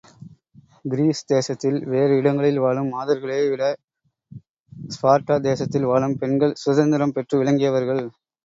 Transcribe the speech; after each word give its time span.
Greece 0.85 1.19
தேசத்தில் 1.25 1.77
வேறு 1.85 2.13
இடங்களில் 2.17 2.57
வாழும் 2.59 2.89
மாதர்களே 2.93 3.37
விட 3.51 3.63
ஸ்பார்ட்டா 4.95 5.37
தேசத்தில் 5.49 5.89
வாழும் 5.91 6.19
பெண்கள் 6.23 6.59
சுதந்திரம் 6.63 7.15
பெற்று 7.17 7.37
விளங்கியவர்கள். 7.43 8.03